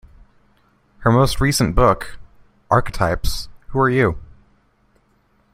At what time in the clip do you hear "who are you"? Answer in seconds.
3.67-4.17